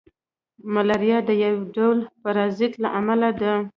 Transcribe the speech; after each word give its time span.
ملاریا 0.73 1.17
د 1.25 1.29
یو 1.45 1.55
ډول 1.75 1.97
پرازیت 2.23 2.73
له 2.83 2.89
امله 2.99 3.29
ده 3.39 3.53